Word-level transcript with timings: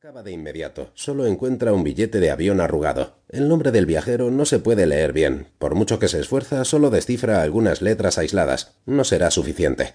Acaba 0.00 0.22
de 0.22 0.30
inmediato. 0.30 0.92
Solo 0.94 1.26
encuentra 1.26 1.72
un 1.72 1.82
billete 1.82 2.20
de 2.20 2.30
avión 2.30 2.60
arrugado. 2.60 3.16
El 3.28 3.48
nombre 3.48 3.72
del 3.72 3.84
viajero 3.84 4.30
no 4.30 4.44
se 4.44 4.60
puede 4.60 4.86
leer 4.86 5.12
bien. 5.12 5.48
Por 5.58 5.74
mucho 5.74 5.98
que 5.98 6.06
se 6.06 6.20
esfuerza, 6.20 6.64
solo 6.64 6.90
descifra 6.90 7.42
algunas 7.42 7.82
letras 7.82 8.16
aisladas. 8.16 8.76
No 8.86 9.02
será 9.02 9.32
suficiente. 9.32 9.94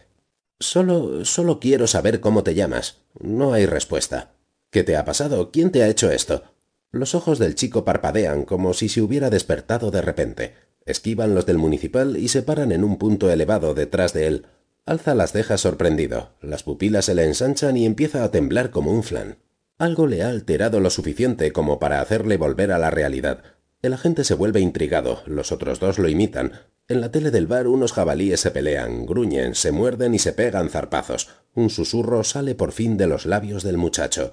Solo. 0.60 1.24
solo 1.24 1.62
quiero 1.62 1.88
saber 1.88 2.20
cómo 2.20 2.44
te 2.44 2.54
llamas. 2.54 2.98
No 3.18 3.54
hay 3.54 3.66
respuesta. 3.66 4.34
¿Qué 4.72 4.84
te 4.84 4.98
ha 4.98 5.06
pasado? 5.06 5.52
¿Quién 5.52 5.72
te 5.72 5.84
ha 5.84 5.88
hecho 5.88 6.12
esto? 6.12 6.44
Los 6.92 7.16
ojos 7.16 7.40
del 7.40 7.56
chico 7.56 7.86
parpadean 7.86 8.44
como 8.44 8.74
si 8.74 8.90
se 8.90 9.02
hubiera 9.02 9.30
despertado 9.30 9.90
de 9.90 10.02
repente. 10.02 10.54
Esquivan 10.86 11.34
los 11.34 11.46
del 11.46 11.60
municipal 11.60 12.18
y 12.18 12.28
se 12.28 12.44
paran 12.44 12.74
en 12.74 12.84
un 12.84 12.98
punto 12.98 13.32
elevado 13.32 13.74
detrás 13.74 14.12
de 14.12 14.28
él. 14.28 14.48
Alza 14.86 15.16
las 15.16 15.32
cejas 15.32 15.62
sorprendido. 15.62 16.32
Las 16.42 16.64
pupilas 16.64 17.06
se 17.06 17.16
le 17.16 17.24
ensanchan 17.24 17.78
y 17.78 17.86
empieza 17.86 18.26
a 18.26 18.32
temblar 18.32 18.70
como 18.70 18.92
un 18.92 19.04
flan. 19.04 19.38
Algo 19.84 20.08
le 20.08 20.24
ha 20.24 20.30
alterado 20.30 20.80
lo 20.80 20.90
suficiente 20.90 21.52
como 21.52 21.78
para 21.78 22.00
hacerle 22.00 22.38
volver 22.38 22.72
a 22.72 22.78
la 22.78 22.90
realidad. 22.90 23.44
El 23.82 23.92
agente 23.92 24.24
se 24.24 24.34
vuelve 24.34 24.62
intrigado, 24.62 25.22
los 25.26 25.52
otros 25.52 25.82
dos 25.82 26.00
lo 26.00 26.08
imitan. 26.08 26.54
En 26.88 27.02
la 27.02 27.12
tele 27.12 27.32
del 27.32 27.48
bar 27.48 27.68
unos 27.68 27.92
jabalíes 27.92 28.40
se 28.40 28.52
pelean, 28.52 29.06
gruñen, 29.06 29.56
se 29.56 29.74
muerden 29.74 30.14
y 30.14 30.20
se 30.20 30.32
pegan 30.32 30.70
zarpazos. 30.70 31.32
Un 31.54 31.70
susurro 31.70 32.24
sale 32.24 32.56
por 32.56 32.72
fin 32.72 32.96
de 32.96 33.08
los 33.08 33.26
labios 33.26 33.62
del 33.62 33.76
muchacho. 33.76 34.32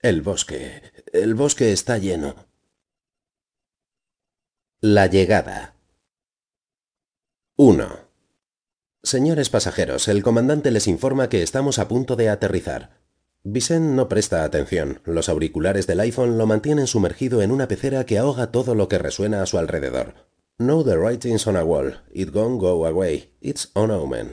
El 0.00 0.20
bosque. 0.20 0.82
El 1.12 1.36
bosque 1.36 1.70
está 1.70 1.96
lleno. 1.98 2.34
La 4.80 5.06
llegada. 5.06 5.76
1. 7.54 7.88
Señores 9.04 9.48
pasajeros, 9.48 10.08
el 10.08 10.24
comandante 10.24 10.72
les 10.72 10.88
informa 10.88 11.28
que 11.28 11.44
estamos 11.44 11.78
a 11.78 11.86
punto 11.86 12.16
de 12.16 12.30
aterrizar. 12.30 12.97
Vicent 13.44 13.94
no 13.94 14.08
presta 14.08 14.44
atención. 14.44 15.00
Los 15.04 15.28
auriculares 15.28 15.86
del 15.86 16.00
iPhone 16.00 16.38
lo 16.38 16.46
mantienen 16.46 16.86
sumergido 16.86 17.40
en 17.40 17.50
una 17.50 17.68
pecera 17.68 18.04
que 18.04 18.18
ahoga 18.18 18.50
todo 18.50 18.74
lo 18.74 18.88
que 18.88 18.98
resuena 18.98 19.42
a 19.42 19.46
su 19.46 19.58
alrededor. 19.58 20.14
Know 20.58 20.82
the 20.82 20.96
writings 20.96 21.46
on 21.46 21.56
a 21.56 21.64
wall. 21.64 22.02
It 22.12 22.30
gon' 22.30 22.58
go 22.58 22.84
away. 22.84 23.32
It's 23.40 23.70
on 23.74 23.90
omen. 23.90 24.32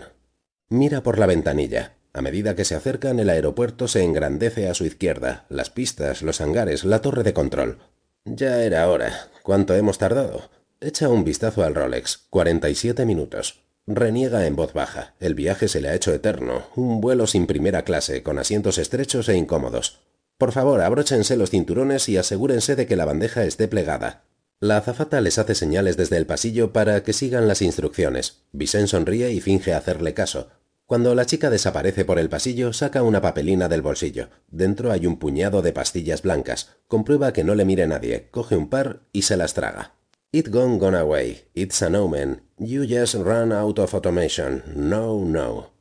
Mira 0.70 1.04
por 1.04 1.20
la 1.20 1.28
ventanilla. 1.28 1.98
A 2.14 2.22
medida 2.22 2.56
que 2.56 2.66
se 2.66 2.76
acercan, 2.76 3.20
el 3.20 3.30
aeropuerto 3.30 3.88
se 3.88 4.04
engrandece 4.04 4.68
a 4.68 4.74
su 4.74 4.86
izquierda. 4.86 5.46
Las 5.50 5.70
pistas, 5.70 6.24
los 6.24 6.42
hangares, 6.42 6.84
la 6.84 7.02
torre 7.02 7.24
de 7.24 7.34
control. 7.34 7.78
Ya 8.26 8.64
era 8.64 8.90
hora. 8.90 9.30
¿Cuánto 9.44 9.76
hemos 9.76 10.00
tardado? 10.00 10.50
Echa 10.82 11.10
un 11.10 11.24
vistazo 11.24 11.64
al 11.64 11.76
Rolex. 11.76 12.26
47 12.32 13.06
minutos. 13.06 13.65
Reniega 13.88 14.48
en 14.48 14.56
voz 14.56 14.74
baja. 14.74 15.14
El 15.20 15.36
viaje 15.36 15.68
se 15.68 15.80
le 15.80 15.90
ha 15.90 15.94
hecho 15.94 16.12
eterno. 16.12 16.64
Un 16.76 17.02
vuelo 17.02 17.28
sin 17.28 17.46
primera 17.46 17.84
clase, 17.84 18.24
con 18.24 18.40
asientos 18.40 18.80
estrechos 18.80 19.30
e 19.30 19.38
incómodos. 19.38 20.00
Por 20.40 20.54
favor, 20.54 20.82
abróchense 20.82 21.38
los 21.38 21.52
cinturones 21.52 22.10
y 22.10 22.18
asegúrense 22.18 22.76
de 22.76 22.88
que 22.88 22.96
la 22.96 23.06
bandeja 23.06 23.44
esté 23.44 23.68
plegada. 23.68 24.24
La 24.60 24.78
azafata 24.78 25.22
les 25.22 25.38
hace 25.38 25.54
señales 25.54 25.98
desde 25.98 26.18
el 26.18 26.26
pasillo 26.26 26.74
para 26.74 27.04
que 27.04 27.14
sigan 27.14 27.48
las 27.48 27.62
instrucciones. 27.62 28.42
Vicent 28.54 28.88
sonríe 28.88 29.32
y 29.32 29.40
finge 29.40 29.76
hacerle 29.76 30.16
caso. 30.16 30.50
Cuando 30.88 31.14
la 31.14 31.28
chica 31.28 31.52
desaparece 31.52 32.06
por 32.06 32.18
el 32.18 32.30
pasillo, 32.30 32.74
saca 32.74 33.04
una 33.04 33.22
papelina 33.22 33.70
del 33.70 33.84
bolsillo. 33.84 34.30
Dentro 34.50 34.92
hay 34.92 35.06
un 35.06 35.20
puñado 35.20 35.62
de 35.62 35.74
pastillas 35.74 36.24
blancas. 36.24 36.72
Comprueba 36.88 37.34
que 37.34 37.44
no 37.44 37.54
le 37.54 37.66
mire 37.66 37.86
nadie, 37.86 38.30
coge 38.32 38.56
un 38.56 38.68
par 38.68 39.02
y 39.12 39.24
se 39.24 39.38
las 39.38 39.54
traga. 39.54 39.94
It 40.36 40.52
gone 40.52 40.80
gone 40.80 41.00
away. 41.00 41.46
It's 41.54 41.82
an 41.82 41.96
omen. 41.96 42.42
You 42.58 42.86
just 42.86 43.16
run 43.16 43.54
out 43.54 43.80
of 43.80 43.94
automation. 43.94 44.64
No, 44.76 45.24
no. 45.24 45.72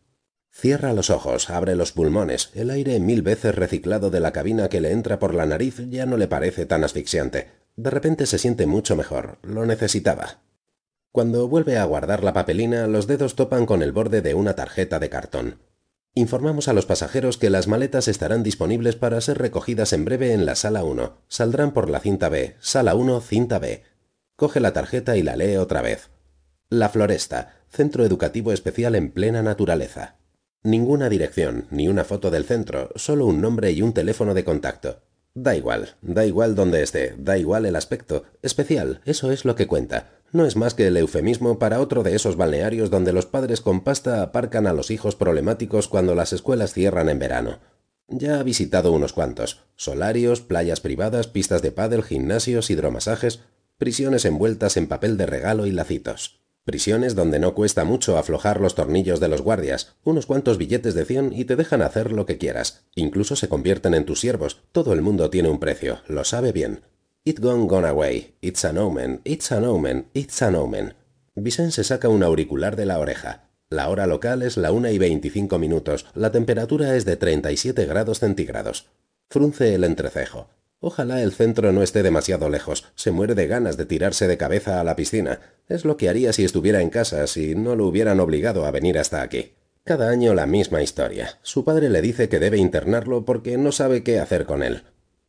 Cierra 0.52 0.92
los 0.92 1.10
ojos, 1.10 1.50
abre 1.50 1.74
los 1.74 1.90
pulmones. 1.90 2.50
El 2.54 2.70
aire 2.70 3.00
mil 3.00 3.22
veces 3.22 3.52
reciclado 3.52 4.10
de 4.10 4.20
la 4.20 4.30
cabina 4.30 4.68
que 4.68 4.80
le 4.80 4.92
entra 4.92 5.18
por 5.18 5.34
la 5.34 5.44
nariz 5.44 5.82
ya 5.90 6.06
no 6.06 6.16
le 6.16 6.28
parece 6.28 6.66
tan 6.66 6.84
asfixiante. 6.84 7.50
De 7.74 7.90
repente 7.90 8.26
se 8.26 8.38
siente 8.38 8.66
mucho 8.66 8.94
mejor. 8.94 9.38
Lo 9.42 9.66
necesitaba. 9.66 10.44
Cuando 11.10 11.48
vuelve 11.48 11.76
a 11.76 11.84
guardar 11.84 12.22
la 12.22 12.32
papelina, 12.32 12.86
los 12.86 13.08
dedos 13.08 13.34
topan 13.34 13.66
con 13.66 13.82
el 13.82 13.90
borde 13.90 14.22
de 14.22 14.34
una 14.34 14.54
tarjeta 14.54 15.00
de 15.00 15.10
cartón. 15.10 15.58
Informamos 16.14 16.68
a 16.68 16.74
los 16.74 16.86
pasajeros 16.86 17.38
que 17.38 17.50
las 17.50 17.66
maletas 17.66 18.06
estarán 18.06 18.44
disponibles 18.44 18.94
para 18.94 19.20
ser 19.20 19.38
recogidas 19.38 19.92
en 19.92 20.04
breve 20.04 20.32
en 20.32 20.46
la 20.46 20.54
sala 20.54 20.84
1. 20.84 21.24
Saldrán 21.26 21.72
por 21.72 21.90
la 21.90 21.98
cinta 21.98 22.28
B. 22.28 22.54
Sala 22.60 22.94
1, 22.94 23.20
cinta 23.20 23.58
B. 23.58 23.82
Coge 24.36 24.58
la 24.58 24.72
tarjeta 24.72 25.16
y 25.16 25.22
la 25.22 25.36
lee 25.36 25.56
otra 25.56 25.80
vez. 25.80 26.10
La 26.68 26.88
Floresta, 26.88 27.54
centro 27.68 28.04
educativo 28.04 28.52
especial 28.52 28.96
en 28.96 29.12
plena 29.12 29.42
naturaleza. 29.42 30.16
Ninguna 30.64 31.08
dirección, 31.08 31.66
ni 31.70 31.86
una 31.86 32.02
foto 32.02 32.32
del 32.32 32.44
centro, 32.44 32.90
solo 32.96 33.26
un 33.26 33.40
nombre 33.40 33.70
y 33.70 33.80
un 33.80 33.92
teléfono 33.92 34.34
de 34.34 34.42
contacto. 34.42 35.02
Da 35.34 35.54
igual, 35.54 35.94
da 36.02 36.26
igual 36.26 36.56
donde 36.56 36.82
esté, 36.82 37.14
da 37.16 37.38
igual 37.38 37.64
el 37.64 37.76
aspecto. 37.76 38.24
Especial, 38.42 39.00
eso 39.04 39.30
es 39.30 39.44
lo 39.44 39.54
que 39.54 39.68
cuenta. 39.68 40.10
No 40.32 40.46
es 40.46 40.56
más 40.56 40.74
que 40.74 40.88
el 40.88 40.96
eufemismo 40.96 41.60
para 41.60 41.80
otro 41.80 42.02
de 42.02 42.16
esos 42.16 42.36
balnearios 42.36 42.90
donde 42.90 43.12
los 43.12 43.26
padres 43.26 43.60
con 43.60 43.82
pasta 43.84 44.20
aparcan 44.20 44.66
a 44.66 44.72
los 44.72 44.90
hijos 44.90 45.14
problemáticos 45.14 45.86
cuando 45.86 46.16
las 46.16 46.32
escuelas 46.32 46.72
cierran 46.72 47.08
en 47.08 47.20
verano. 47.20 47.60
Ya 48.08 48.40
ha 48.40 48.42
visitado 48.42 48.90
unos 48.90 49.12
cuantos. 49.12 49.62
Solarios, 49.76 50.40
playas 50.40 50.80
privadas, 50.80 51.28
pistas 51.28 51.62
de 51.62 51.70
pádel, 51.70 52.02
gimnasios, 52.02 52.70
hidromasajes 52.70 53.40
prisiones 53.78 54.24
envueltas 54.24 54.76
en 54.76 54.86
papel 54.86 55.16
de 55.16 55.26
regalo 55.26 55.66
y 55.66 55.72
lacitos. 55.72 56.40
Prisiones 56.64 57.14
donde 57.14 57.38
no 57.38 57.54
cuesta 57.54 57.84
mucho 57.84 58.16
aflojar 58.16 58.60
los 58.60 58.74
tornillos 58.74 59.20
de 59.20 59.28
los 59.28 59.42
guardias, 59.42 59.96
unos 60.02 60.24
cuantos 60.24 60.56
billetes 60.56 60.94
de 60.94 61.04
cien 61.04 61.32
y 61.34 61.44
te 61.44 61.56
dejan 61.56 61.82
hacer 61.82 62.10
lo 62.10 62.24
que 62.24 62.38
quieras. 62.38 62.86
Incluso 62.94 63.36
se 63.36 63.48
convierten 63.48 63.92
en 63.92 64.06
tus 64.06 64.20
siervos. 64.20 64.62
Todo 64.72 64.94
el 64.94 65.02
mundo 65.02 65.28
tiene 65.28 65.50
un 65.50 65.60
precio, 65.60 65.98
lo 66.08 66.24
sabe 66.24 66.52
bien. 66.52 66.80
It 67.24 67.40
gone 67.40 67.66
gone 67.66 67.86
away. 67.86 68.34
It's 68.40 68.64
an 68.64 68.78
omen. 68.78 69.20
It's 69.24 69.52
an 69.52 69.64
omen. 69.64 70.06
It's 70.14 70.40
an 70.42 70.54
omen. 70.54 70.94
Vicent 71.34 71.72
se 71.72 71.84
saca 71.84 72.08
un 72.08 72.22
auricular 72.22 72.76
de 72.76 72.86
la 72.86 72.98
oreja. 72.98 73.50
La 73.68 73.88
hora 73.88 74.06
local 74.06 74.42
es 74.42 74.56
la 74.56 74.72
una 74.72 74.90
y 74.90 74.98
veinticinco 74.98 75.58
minutos. 75.58 76.06
La 76.14 76.30
temperatura 76.32 76.96
es 76.96 77.04
de 77.04 77.16
treinta 77.16 77.50
y 77.50 77.56
siete 77.56 77.86
grados 77.86 78.20
centígrados. 78.20 78.86
Frunce 79.28 79.74
el 79.74 79.84
entrecejo. 79.84 80.48
Ojalá 80.86 81.22
el 81.22 81.32
centro 81.32 81.72
no 81.72 81.82
esté 81.82 82.02
demasiado 82.02 82.50
lejos. 82.50 82.84
Se 82.94 83.10
muere 83.10 83.34
de 83.34 83.46
ganas 83.46 83.78
de 83.78 83.86
tirarse 83.86 84.28
de 84.28 84.36
cabeza 84.36 84.80
a 84.80 84.84
la 84.84 84.96
piscina. 84.96 85.40
Es 85.66 85.86
lo 85.86 85.96
que 85.96 86.10
haría 86.10 86.34
si 86.34 86.44
estuviera 86.44 86.82
en 86.82 86.90
casa, 86.90 87.26
si 87.26 87.54
no 87.54 87.74
lo 87.74 87.86
hubieran 87.86 88.20
obligado 88.20 88.66
a 88.66 88.70
venir 88.70 88.98
hasta 88.98 89.22
aquí. 89.22 89.52
Cada 89.84 90.10
año 90.10 90.34
la 90.34 90.44
misma 90.44 90.82
historia. 90.82 91.38
Su 91.40 91.64
padre 91.64 91.88
le 91.88 92.02
dice 92.02 92.28
que 92.28 92.38
debe 92.38 92.58
internarlo 92.58 93.24
porque 93.24 93.56
no 93.56 93.72
sabe 93.72 94.02
qué 94.02 94.20
hacer 94.20 94.44
con 94.44 94.62
él. 94.62 94.82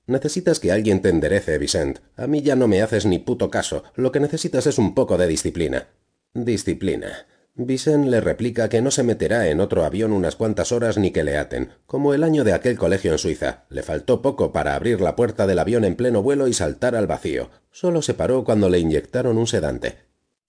Necesitas 0.08 0.60
que 0.60 0.74
alguien 0.74 1.02
te 1.02 1.08
enderece, 1.08 1.58
Vicent. 1.58 2.00
A 2.18 2.28
mí 2.28 2.42
ya 2.42 2.58
no 2.58 2.68
me 2.68 2.82
haces 2.82 3.06
ni 3.06 3.20
puto 3.20 3.50
caso. 3.50 3.86
Lo 3.96 4.12
que 4.12 4.20
necesitas 4.20 4.68
es 4.68 4.78
un 4.78 4.94
poco 4.94 5.18
de 5.18 5.28
disciplina. 5.28 5.88
Disciplina. 6.34 7.28
Vicent 7.58 8.08
le 8.08 8.20
replica 8.20 8.68
que 8.68 8.82
no 8.82 8.92
se 8.92 9.04
meterá 9.04 9.48
en 9.48 9.62
otro 9.62 9.86
avión 9.86 10.12
unas 10.12 10.36
cuantas 10.36 10.74
horas 10.74 10.98
ni 10.98 11.12
que 11.12 11.24
le 11.24 11.38
aten, 11.38 11.70
como 11.86 12.14
el 12.14 12.26
año 12.26 12.44
de 12.44 12.52
aquel 12.52 12.78
colegio 12.78 13.14
en 13.14 13.18
Suiza. 13.18 13.64
Le 13.70 13.82
faltó 13.82 14.22
poco 14.22 14.52
para 14.52 14.76
abrir 14.76 15.00
la 15.00 15.16
puerta 15.16 15.48
del 15.48 15.60
avión 15.60 15.86
en 15.86 15.96
pleno 15.96 16.22
vuelo 16.22 16.50
y 16.50 16.54
saltar 16.54 16.98
al 16.98 17.08
vacío. 17.08 17.50
Solo 17.72 18.02
se 18.02 18.14
paró 18.14 18.44
cuando 18.44 18.68
le 18.68 18.80
inyectaron 18.80 19.38
un 19.38 19.48
sedante. 19.48 20.00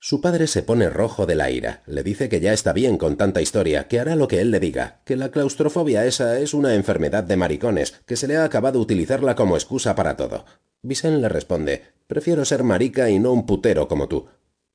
Su 0.00 0.21
padre 0.21 0.49
se 0.49 0.65
pone 0.65 0.91
rojo 0.91 1.27
de 1.27 1.37
la 1.37 1.49
ira. 1.53 1.84
Le 1.87 2.03
dice 2.03 2.28
que 2.28 2.41
ya 2.41 2.53
está 2.53 2.72
bien 2.72 2.99
con 2.99 3.17
tanta 3.17 3.41
historia, 3.41 3.87
que 3.87 4.00
hará 4.00 4.17
lo 4.17 4.27
que 4.27 4.41
él 4.41 4.50
le 4.50 4.59
diga, 4.59 5.00
que 5.05 5.15
la 5.15 5.31
claustrofobia 5.31 6.06
esa 6.06 6.41
es 6.41 6.55
una 6.55 6.75
enfermedad 6.75 7.23
de 7.23 7.37
maricones, 7.37 7.94
que 8.05 8.17
se 8.17 8.27
le 8.27 8.37
ha 8.37 8.43
acabado 8.43 8.81
utilizarla 8.81 9.37
como 9.37 9.56
excusa 9.56 9.94
para 9.94 10.17
todo. 10.17 10.44
Vicent 10.83 11.21
le 11.21 11.28
responde 11.28 11.83
Prefiero 12.09 12.44
ser 12.44 12.62
marica 12.62 13.11
y 13.11 13.19
no 13.21 13.33
un 13.33 13.47
putero 13.47 13.88
como 13.88 14.09
tú. 14.09 14.27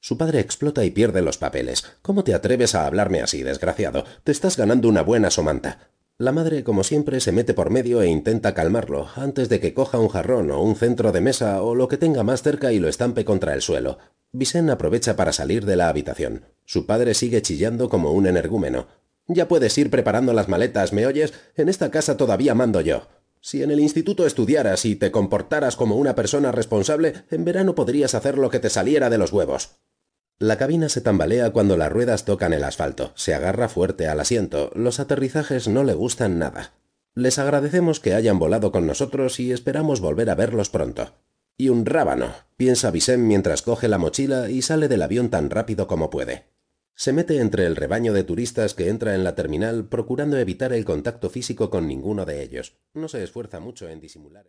Su 0.03 0.17
padre 0.17 0.39
explota 0.39 0.83
y 0.83 0.89
pierde 0.89 1.21
los 1.21 1.37
papeles. 1.37 1.85
¿Cómo 2.01 2.23
te 2.23 2.33
atreves 2.33 2.73
a 2.73 2.87
hablarme 2.87 3.21
así, 3.21 3.43
desgraciado? 3.43 4.03
Te 4.23 4.31
estás 4.31 4.57
ganando 4.57 4.89
una 4.89 5.03
buena 5.03 5.29
somanta. 5.29 5.91
La 6.17 6.31
madre, 6.31 6.63
como 6.63 6.83
siempre, 6.83 7.19
se 7.19 7.31
mete 7.31 7.53
por 7.53 7.69
medio 7.69 8.01
e 8.01 8.07
intenta 8.07 8.55
calmarlo, 8.55 9.09
antes 9.15 9.47
de 9.47 9.59
que 9.59 9.75
coja 9.75 9.99
un 9.99 10.09
jarrón 10.09 10.49
o 10.49 10.59
un 10.63 10.75
centro 10.75 11.11
de 11.11 11.21
mesa 11.21 11.61
o 11.61 11.75
lo 11.75 11.87
que 11.87 11.97
tenga 11.97 12.23
más 12.23 12.41
cerca 12.41 12.71
y 12.73 12.79
lo 12.79 12.87
estampe 12.87 13.25
contra 13.25 13.53
el 13.53 13.61
suelo. 13.61 13.99
Vicen 14.31 14.71
aprovecha 14.71 15.15
para 15.15 15.33
salir 15.33 15.65
de 15.65 15.75
la 15.75 15.89
habitación. 15.89 16.45
Su 16.65 16.87
padre 16.87 17.13
sigue 17.13 17.43
chillando 17.43 17.87
como 17.87 18.11
un 18.11 18.25
energúmeno. 18.25 18.87
Ya 19.27 19.47
puedes 19.47 19.77
ir 19.77 19.91
preparando 19.91 20.33
las 20.33 20.49
maletas, 20.49 20.93
¿me 20.93 21.05
oyes? 21.05 21.31
En 21.55 21.69
esta 21.69 21.91
casa 21.91 22.17
todavía 22.17 22.55
mando 22.55 22.81
yo. 22.81 23.07
Si 23.39 23.61
en 23.61 23.69
el 23.69 23.79
instituto 23.79 24.25
estudiaras 24.25 24.83
y 24.85 24.95
te 24.95 25.11
comportaras 25.11 25.75
como 25.75 25.95
una 25.95 26.15
persona 26.15 26.51
responsable, 26.51 27.13
en 27.29 27.45
verano 27.45 27.75
podrías 27.75 28.15
hacer 28.15 28.39
lo 28.39 28.49
que 28.49 28.59
te 28.59 28.71
saliera 28.71 29.11
de 29.11 29.19
los 29.19 29.31
huevos. 29.31 29.77
La 30.41 30.57
cabina 30.57 30.89
se 30.89 31.01
tambalea 31.01 31.51
cuando 31.51 31.77
las 31.77 31.91
ruedas 31.91 32.25
tocan 32.25 32.51
el 32.51 32.63
asfalto. 32.63 33.11
Se 33.13 33.35
agarra 33.35 33.69
fuerte 33.69 34.07
al 34.07 34.19
asiento. 34.19 34.71
Los 34.73 34.99
aterrizajes 34.99 35.67
no 35.67 35.83
le 35.83 35.93
gustan 35.93 36.39
nada. 36.39 36.73
Les 37.13 37.37
agradecemos 37.37 37.99
que 37.99 38.15
hayan 38.15 38.39
volado 38.39 38.71
con 38.71 38.87
nosotros 38.87 39.39
y 39.39 39.51
esperamos 39.51 40.01
volver 40.01 40.31
a 40.31 40.35
verlos 40.35 40.71
pronto. 40.71 41.13
Y 41.57 41.69
un 41.69 41.85
rábano, 41.85 42.33
piensa 42.57 42.89
Vicent 42.89 43.23
mientras 43.23 43.61
coge 43.61 43.87
la 43.87 43.99
mochila 43.99 44.49
y 44.49 44.63
sale 44.63 44.87
del 44.87 45.03
avión 45.03 45.29
tan 45.29 45.51
rápido 45.51 45.85
como 45.85 46.09
puede. 46.09 46.45
Se 46.95 47.13
mete 47.13 47.37
entre 47.37 47.67
el 47.67 47.75
rebaño 47.75 48.11
de 48.11 48.23
turistas 48.23 48.73
que 48.73 48.89
entra 48.89 49.13
en 49.13 49.23
la 49.23 49.35
terminal 49.35 49.85
procurando 49.89 50.39
evitar 50.39 50.73
el 50.73 50.85
contacto 50.85 51.29
físico 51.29 51.69
con 51.69 51.87
ninguno 51.87 52.25
de 52.25 52.41
ellos. 52.41 52.79
No 52.95 53.09
se 53.09 53.23
esfuerza 53.23 53.59
mucho 53.59 53.87
en 53.89 54.01
disimular. 54.01 54.39